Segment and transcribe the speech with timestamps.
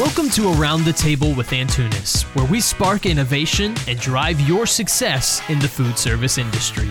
[0.00, 5.42] Welcome to Around the Table with Antunes, where we spark innovation and drive your success
[5.50, 6.88] in the food service industry.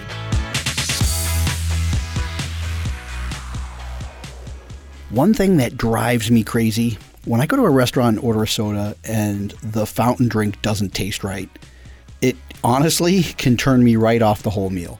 [5.10, 8.48] One thing that drives me crazy when I go to a restaurant and order a
[8.48, 11.50] soda and the fountain drink doesn't taste right,
[12.22, 15.00] it honestly can turn me right off the whole meal.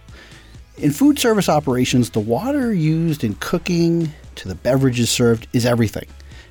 [0.80, 6.08] In food service operations, the water used in cooking to the beverages served is everything.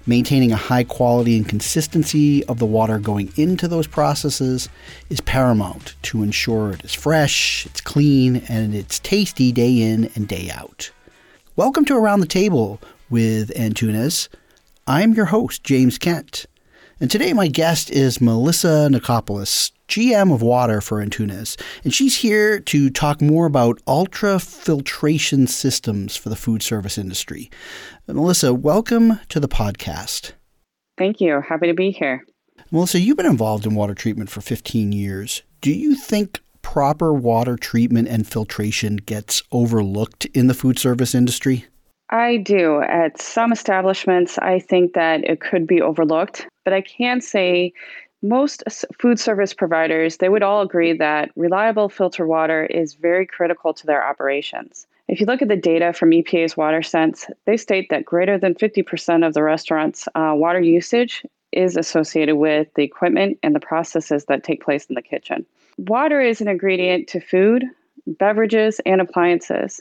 [0.09, 4.71] Maintaining a high quality and consistency of the water going into those processes
[5.11, 10.27] is paramount to ensure it is fresh, it's clean, and it's tasty day in and
[10.27, 10.91] day out.
[11.57, 12.81] Welcome to Around the Table
[13.11, 14.29] with Antunes.
[14.87, 16.47] I'm your host, James Kent.
[17.01, 22.59] And today my guest is Melissa Neckopulos, GM of Water for Antunes, and she's here
[22.59, 27.53] to talk more about ultrafiltration systems for the food service industry.
[28.09, 30.33] Melissa, welcome to the podcast.
[30.97, 31.41] Thank you.
[31.49, 32.25] Happy to be here.
[32.73, 35.43] Melissa, you've been involved in water treatment for 15 years.
[35.61, 41.67] Do you think proper water treatment and filtration gets overlooked in the food service industry?
[42.11, 42.81] I do.
[42.83, 47.73] At some establishments, I think that it could be overlooked, but I can say
[48.21, 48.63] most
[49.01, 53.87] food service providers, they would all agree that reliable filter water is very critical to
[53.87, 54.87] their operations.
[55.09, 59.27] If you look at the data from EPA's WaterSense, they state that greater than 50%
[59.27, 64.45] of the restaurant's uh, water usage is associated with the equipment and the processes that
[64.45, 65.47] take place in the kitchen.
[65.79, 67.65] Water is an ingredient to food,
[68.07, 69.81] beverages, and appliances.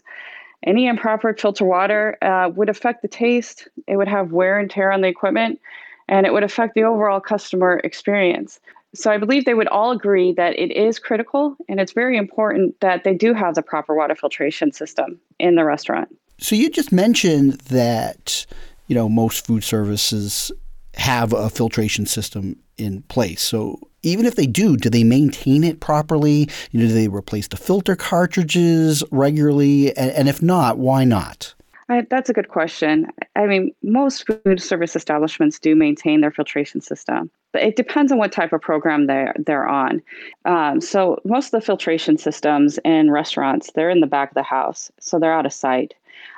[0.64, 4.90] Any improper filter water uh, would affect the taste, it would have wear and tear
[4.94, 5.60] on the equipment,
[6.08, 8.60] and it would affect the overall customer experience.
[8.96, 12.80] So I believe they would all agree that it is critical and it's very important
[12.80, 16.10] that they do have the proper water filtration system in the restaurant.
[16.40, 18.46] So you just mentioned that,
[18.88, 20.52] you know, most food services
[20.96, 23.42] have a filtration system in place.
[23.42, 26.50] So even if they do, do they maintain it properly?
[26.72, 29.96] You know, do they replace the filter cartridges regularly?
[29.98, 31.54] And, and if not, why not?
[31.90, 33.08] I, that's a good question.
[33.36, 38.18] I mean, most food service establishments do maintain their filtration system, but it depends on
[38.18, 40.02] what type of program they're they're on.
[40.46, 44.44] Um, so most of the filtration systems in restaurants they're in the back of the
[44.44, 45.94] house, so they're out of sight.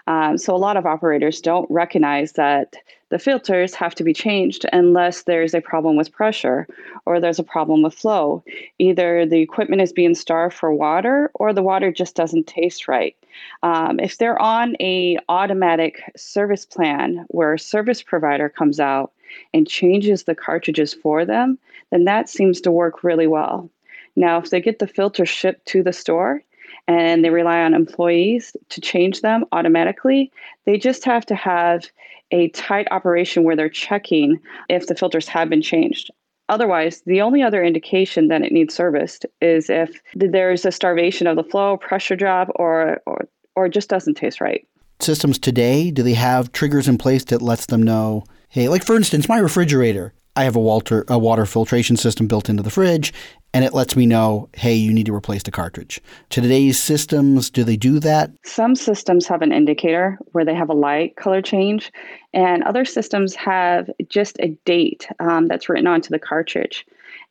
[0.06, 2.76] Um, so a lot of operators don't recognize that
[3.10, 6.68] the filters have to be changed unless there's a problem with pressure
[7.06, 8.44] or there's a problem with flow.
[8.78, 13.16] Either the equipment is being starved for water or the water just doesn't taste right.
[13.64, 19.12] Um, if they're on a automatic service plan where a service provider comes out
[19.54, 21.58] and changes the cartridges for them,
[21.92, 23.70] then that seems to work really well.
[24.16, 26.44] Now, if they get the filter shipped to the store
[26.88, 30.32] and they rely on employees to change them automatically,
[30.66, 31.90] they just have to have
[32.32, 36.12] a tight operation where they're checking if the filters have been changed.
[36.50, 41.36] Otherwise, the only other indication that it needs serviced is if there's a starvation of
[41.36, 44.66] the flow, pressure drop, or, or, or it just doesn't taste right.
[45.00, 48.96] Systems today, do they have triggers in place that lets them know, hey, like for
[48.96, 53.14] instance, my refrigerator, I have a water, a water filtration system built into the fridge,
[53.54, 56.00] and it lets me know, hey, you need to replace the cartridge.
[56.30, 58.32] Today's systems, do they do that?
[58.46, 61.92] Some systems have an indicator where they have a light color change,
[62.34, 66.86] and other systems have just a date um, that's written onto the cartridge.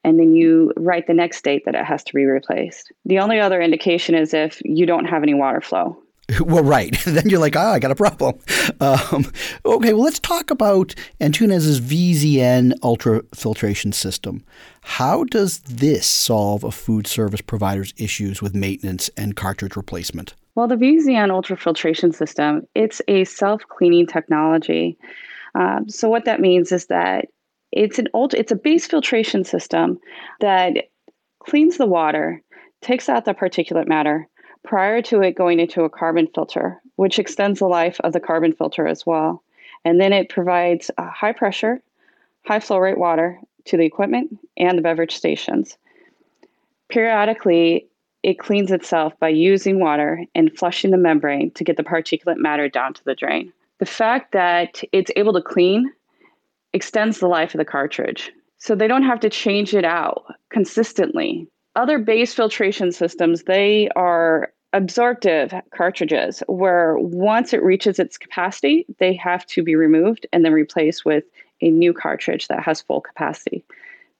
[0.04, 2.92] And then you write the next date that it has to be replaced.
[3.04, 5.96] The only other indication is if you don't have any water flow.
[6.40, 6.96] Well, right.
[7.06, 8.38] then you're like, ah, I got a problem.
[8.80, 9.32] Um,
[9.64, 14.44] okay, well, let's talk about Antunes's VZN ultrafiltration system.
[14.82, 20.34] How does this solve a food service provider's issues with maintenance and cartridge replacement?
[20.54, 24.96] Well, the VZN ultrafiltration system, it's a self-cleaning technology.
[25.56, 27.26] Um, so what that means is that
[27.72, 29.98] it's an ultra, it's a base filtration system
[30.40, 30.90] that
[31.40, 32.40] cleans the water,
[32.80, 34.28] takes out the particulate matter,
[34.68, 38.52] prior to it going into a carbon filter, which extends the life of the carbon
[38.52, 39.42] filter as well.
[39.86, 41.80] And then it provides uh, high pressure,
[42.44, 45.78] high flow rate water to the equipment and the beverage stations.
[46.90, 47.86] Periodically,
[48.22, 52.68] it cleans itself by using water and flushing the membrane to get the particulate matter
[52.68, 53.50] down to the drain.
[53.78, 55.90] The fact that it's able to clean
[56.74, 58.32] extends the life of the cartridge.
[58.58, 61.48] So they don't have to change it out consistently
[61.78, 69.14] other base filtration systems, they are absorptive cartridges where once it reaches its capacity, they
[69.14, 71.24] have to be removed and then replaced with
[71.60, 73.64] a new cartridge that has full capacity.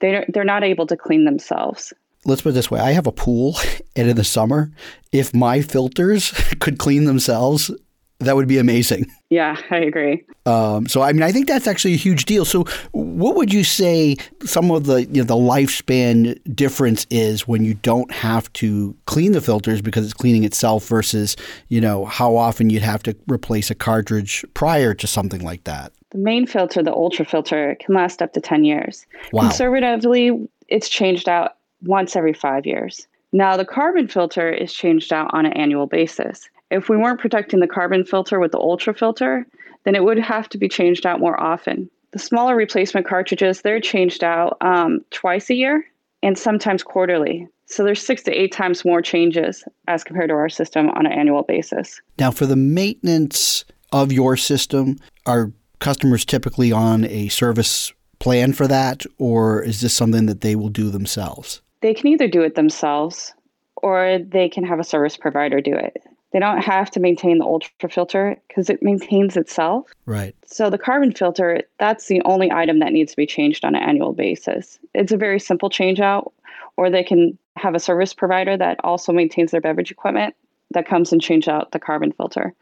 [0.00, 1.92] They they're not able to clean themselves.
[2.24, 3.56] Let's put it this way: I have a pool,
[3.96, 4.70] and in the summer,
[5.12, 6.30] if my filters
[6.60, 7.70] could clean themselves,
[8.20, 9.06] That would be amazing.
[9.30, 10.24] Yeah, I agree.
[10.46, 12.46] Um, so, I mean, I think that's actually a huge deal.
[12.46, 17.62] So, what would you say some of the you know, the lifespan difference is when
[17.62, 21.36] you don't have to clean the filters because it's cleaning itself versus
[21.68, 25.92] you know how often you'd have to replace a cartridge prior to something like that?
[26.08, 29.04] The main filter, the ultra filter, can last up to ten years.
[29.30, 29.42] Wow.
[29.42, 33.06] Conservatively, it's changed out once every five years.
[33.32, 36.48] Now, the carbon filter is changed out on an annual basis.
[36.70, 39.46] If we weren't protecting the carbon filter with the ultra filter,
[39.84, 41.90] then it would have to be changed out more often.
[42.12, 45.84] The smaller replacement cartridges, they're changed out um, twice a year
[46.22, 47.46] and sometimes quarterly.
[47.66, 51.12] So there's six to eight times more changes as compared to our system on an
[51.12, 52.00] annual basis.
[52.18, 58.66] Now, for the maintenance of your system, are customers typically on a service plan for
[58.66, 61.60] that, or is this something that they will do themselves?
[61.82, 63.34] They can either do it themselves
[63.76, 66.02] or they can have a service provider do it.
[66.32, 69.90] They don't have to maintain the ultra filter because it maintains itself.
[70.04, 70.34] Right.
[70.44, 73.82] So the carbon filter, that's the only item that needs to be changed on an
[73.82, 74.78] annual basis.
[74.94, 76.32] It's a very simple change out,
[76.76, 80.34] or they can have a service provider that also maintains their beverage equipment
[80.72, 82.54] that comes and change out the carbon filter.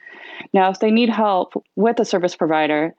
[0.53, 2.95] Now, if they need help with a service provider,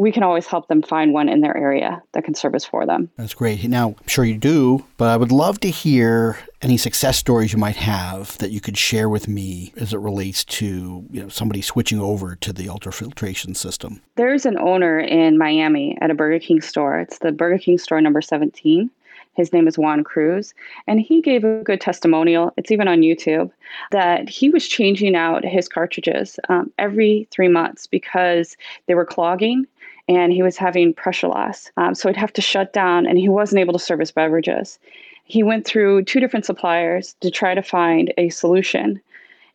[0.00, 3.10] we can always help them find one in their area that can service for them.
[3.18, 3.62] That's great.
[3.64, 7.58] Now, I'm sure you do, but I would love to hear any success stories you
[7.58, 11.60] might have that you could share with me as it relates to you know somebody
[11.60, 14.00] switching over to the ultrafiltration system.
[14.16, 16.98] There's an owner in Miami at a Burger King store.
[16.98, 18.88] It's the Burger King store number 17.
[19.34, 20.54] His name is Juan Cruz,
[20.86, 22.52] and he gave a good testimonial.
[22.56, 23.50] It's even on YouTube
[23.90, 28.56] that he was changing out his cartridges um, every three months because
[28.86, 29.66] they were clogging
[30.10, 31.70] and he was having pressure loss.
[31.76, 34.80] Um, so he'd have to shut down, and he wasn't able to service beverages.
[35.24, 39.00] He went through two different suppliers to try to find a solution.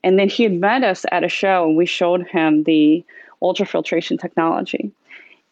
[0.01, 3.03] And then he had met us at a show, and we showed him the
[3.41, 4.91] ultrafiltration technology.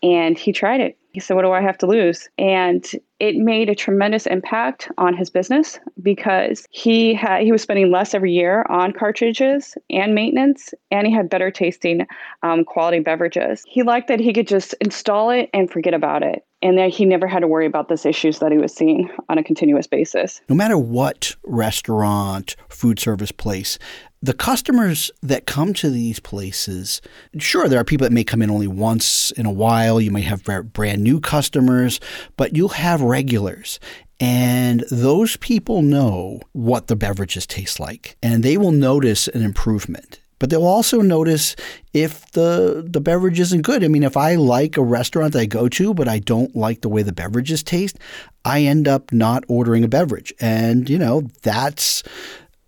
[0.01, 0.97] And he tried it.
[1.13, 2.27] He said, What do I have to lose?
[2.39, 2.85] And
[3.19, 8.13] it made a tremendous impact on his business because he had he was spending less
[8.13, 12.05] every year on cartridges and maintenance, and he had better tasting
[12.41, 13.63] um, quality beverages.
[13.67, 17.05] He liked that he could just install it and forget about it, and that he
[17.05, 20.41] never had to worry about those issues that he was seeing on a continuous basis.
[20.47, 23.77] No matter what restaurant, food service place,
[24.21, 27.01] the customers that come to these places,
[27.37, 29.99] sure, there are people that may come in only once in a while.
[29.99, 31.99] You might have brand new customers,
[32.37, 33.81] but you'll have regulars.
[34.21, 40.21] And those people know what the beverages taste like, and they will notice an improvement.
[40.43, 41.55] But they'll also notice
[41.93, 43.81] if the the beverage isn't good.
[43.81, 46.81] I mean, if I like a restaurant that I go to, but I don't like
[46.81, 47.97] the way the beverages taste,
[48.43, 50.33] I end up not ordering a beverage.
[50.41, 52.03] And, you know, that's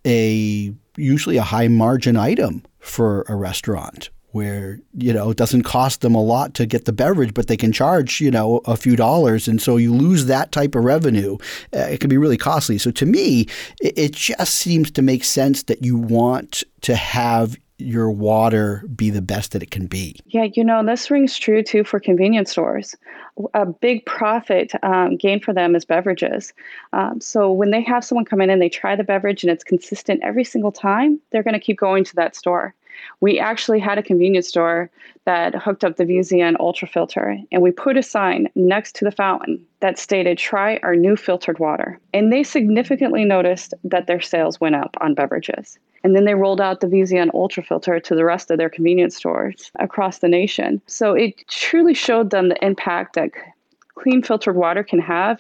[0.08, 6.02] a usually a high margin item for a restaurant where you know it doesn't cost
[6.02, 8.94] them a lot to get the beverage but they can charge you know a few
[8.98, 11.38] dollars and so you lose that type of revenue
[11.74, 13.48] uh, it can be really costly so to me
[13.80, 19.10] it, it just seems to make sense that you want to have your water be
[19.10, 20.20] the best that it can be.
[20.28, 22.96] Yeah, you know, this rings true too for convenience stores.
[23.54, 26.54] A big profit um, gain for them is beverages.
[26.94, 29.64] Um, so when they have someone come in and they try the beverage and it's
[29.64, 32.74] consistent every single time, they're going to keep going to that store.
[33.20, 34.90] We actually had a convenience store
[35.26, 39.12] that hooked up the VZN Ultra filter, and we put a sign next to the
[39.12, 42.00] fountain that stated, Try our new filtered water.
[42.14, 45.78] And they significantly noticed that their sales went up on beverages.
[46.06, 49.16] And then they rolled out the VZN Ultra filter to the rest of their convenience
[49.16, 50.80] stores across the nation.
[50.86, 53.32] So it truly showed them the impact that
[53.96, 55.40] clean filtered water can have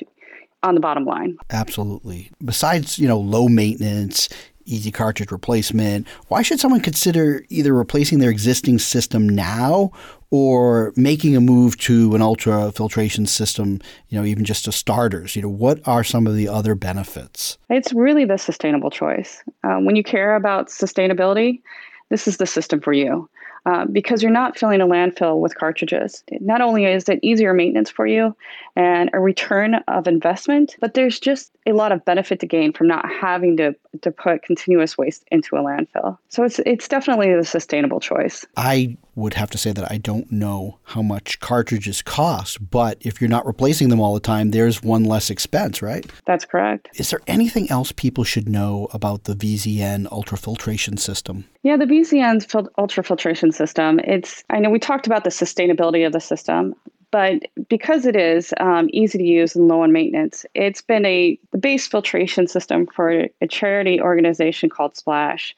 [0.64, 1.38] on the bottom line.
[1.52, 2.32] Absolutely.
[2.44, 4.28] Besides, you know, low maintenance,
[4.66, 9.92] easy cartridge replacement, why should someone consider either replacing their existing system now
[10.32, 13.80] or making a move to an ultra filtration system,
[14.10, 15.36] you know, even just to starters?
[15.36, 17.58] You know, what are some of the other benefits?
[17.70, 19.44] It's really the sustainable choice.
[19.64, 21.62] Um, when you care about sustainability,
[22.10, 23.30] this is the system for you.
[23.66, 26.24] Uh, because you're not filling a landfill with cartridges.
[26.40, 28.36] Not only is it easier maintenance for you
[28.76, 32.88] and a return of investment, but there's just a lot of benefit to gain from
[32.88, 36.18] not having to, to put continuous waste into a landfill.
[36.30, 38.46] So it's it's definitely the sustainable choice.
[38.56, 43.20] I would have to say that I don't know how much cartridges cost, but if
[43.20, 46.06] you're not replacing them all the time, there's one less expense, right?
[46.26, 46.90] That's correct.
[46.96, 51.46] Is there anything else people should know about the VZN ultrafiltration system?
[51.64, 56.14] Yeah, the VZN fil- ultrafiltration system, it's, I know we talked about the sustainability of
[56.14, 56.76] the system,
[57.12, 61.40] but because it is um, easy to use and low on maintenance, it's been a
[61.52, 65.56] the base filtration system for a charity organization called Splash.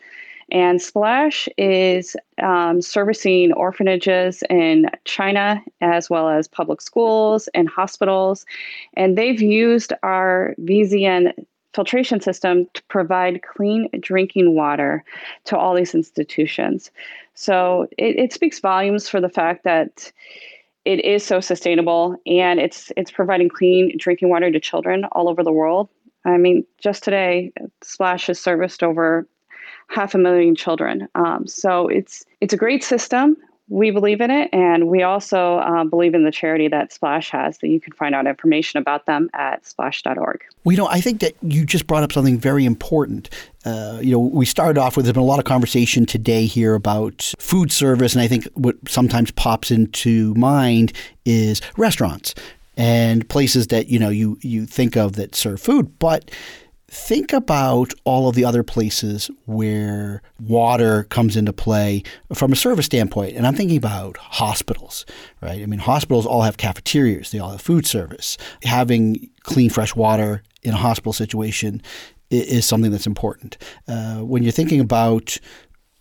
[0.51, 8.45] And Splash is um, servicing orphanages in China as well as public schools and hospitals.
[8.95, 11.33] And they've used our VZN
[11.77, 15.03] filtration system to provide clean drinking water
[15.45, 16.89] to all these institutions.
[17.35, 20.11] So it, it speaks volumes for the fact that
[20.85, 25.43] it is so sustainable and it's it's providing clean drinking water to children all over
[25.43, 25.87] the world.
[26.25, 27.53] I mean, just today,
[27.83, 29.27] Splash has serviced over
[29.89, 31.07] half a million children.
[31.13, 33.37] Um, so it's it's a great system
[33.69, 37.57] we believe in it, and we also uh, believe in the charity that Splash has.
[37.59, 40.43] That you can find out information about them at splash.org.
[40.63, 43.29] Well, you know, I think that you just brought up something very important.
[43.65, 46.75] Uh, you know, we started off with there's been a lot of conversation today here
[46.75, 50.93] about food service, and I think what sometimes pops into mind
[51.25, 52.33] is restaurants
[52.77, 56.31] and places that you know you you think of that serve food, but
[56.89, 62.03] think about all of the other places where water comes into play
[62.33, 63.35] from a service standpoint.
[63.35, 65.05] And I'm thinking about hospitals,
[65.41, 65.61] right?
[65.61, 68.37] I mean, hospitals all have cafeterias, they all have food service.
[68.63, 71.81] Having clean, fresh water in a hospital situation
[72.29, 73.57] is something that's important.
[73.87, 75.37] Uh, when you're thinking about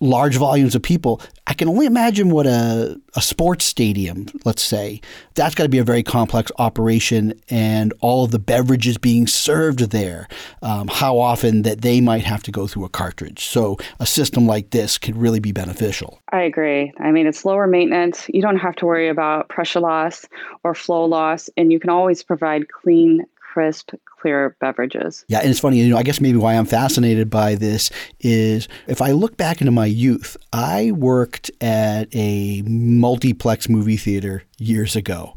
[0.01, 1.21] large volumes of people.
[1.47, 5.01] I can only imagine what a, a sports stadium, let's say,
[5.35, 9.91] that's got to be a very complex operation and all of the beverages being served
[9.91, 10.29] there,
[10.63, 13.47] um, how often that they might have to go through a cartridge.
[13.47, 16.21] So a system like this could really be beneficial.
[16.33, 16.93] I agree.
[16.99, 18.27] I mean, it's lower maintenance.
[18.29, 20.27] You don't have to worry about pressure loss
[20.65, 23.25] or flow loss, and you can always provide clean,
[23.57, 25.25] crisp, clear beverages.
[25.29, 27.89] Yeah, and it's funny, you know, I guess maybe why I'm fascinated by this
[28.21, 34.43] is if I look back into my youth, I worked at a multiplex movie theater
[34.59, 35.35] years ago.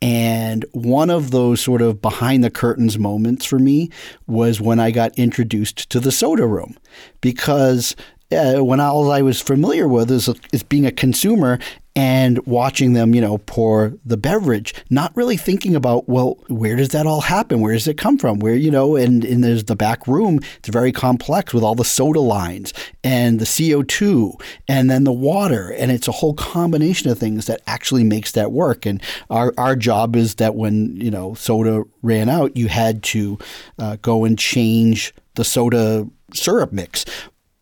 [0.00, 3.90] And one of those sort of behind the curtains moments for me
[4.26, 6.74] was when I got introduced to the soda room
[7.20, 7.94] because
[8.30, 11.58] uh, when all I was familiar with is, is being a consumer
[11.96, 16.90] and watching them, you know, pour the beverage, not really thinking about, well, where does
[16.90, 17.60] that all happen?
[17.60, 18.38] Where does it come from?
[18.38, 20.38] Where, you know, and, and there's the back room.
[20.58, 25.72] It's very complex with all the soda lines and the CO2 and then the water.
[25.72, 28.86] And it's a whole combination of things that actually makes that work.
[28.86, 33.38] And our, our job is that when, you know, soda ran out, you had to
[33.78, 37.04] uh, go and change the soda syrup mix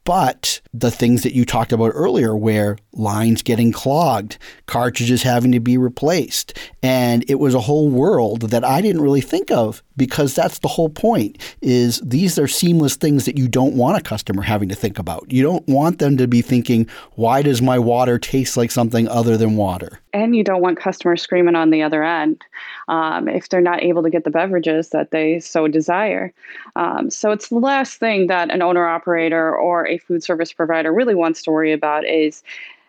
[0.06, 5.58] but the things that you talked about earlier, where lines getting clogged, cartridges having to
[5.58, 10.34] be replaced, and it was a whole world that I didn't really think of because
[10.34, 14.42] that's the whole point is these are seamless things that you don't want a customer
[14.42, 15.30] having to think about.
[15.32, 19.36] You don't want them to be thinking, why does my water taste like something other
[19.36, 19.98] than water?
[20.12, 22.42] And you don't want customers screaming on the other end
[22.88, 26.32] um, if they're not able to get the beverages that they so desire.
[26.74, 30.92] Um, so it's the last thing that an owner operator or a food service provider
[30.92, 32.42] really wants to worry about is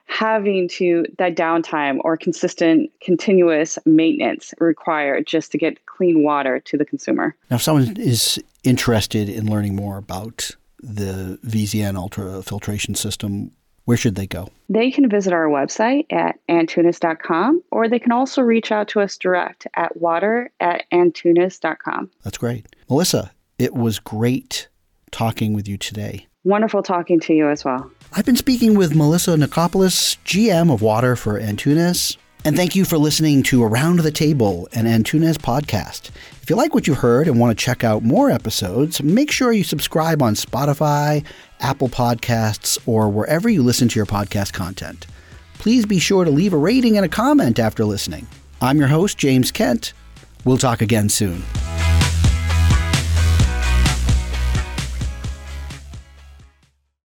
[0.07, 6.77] having to that downtime or consistent continuous maintenance required just to get clean water to
[6.77, 7.35] the consumer.
[7.49, 13.51] Now if someone is interested in learning more about the VZN ultra filtration system,
[13.85, 14.49] where should they go?
[14.69, 19.17] They can visit our website at antunes.com or they can also reach out to us
[19.17, 22.09] direct at water at antunes.com.
[22.23, 22.65] That's great.
[22.89, 24.67] Melissa, it was great
[25.11, 26.26] talking with you today.
[26.43, 27.91] Wonderful talking to you as well.
[28.13, 32.17] I've been speaking with Melissa Neckopulos, GM of Water for Antunes.
[32.45, 36.11] And thank you for listening to Around the Table, an Antunes podcast.
[36.41, 39.51] If you like what you heard and want to check out more episodes, make sure
[39.51, 41.25] you subscribe on Spotify,
[41.59, 45.07] Apple Podcasts, or wherever you listen to your podcast content.
[45.55, 48.27] Please be sure to leave a rating and a comment after listening.
[48.61, 49.91] I'm your host, James Kent.
[50.45, 51.43] We'll talk again soon.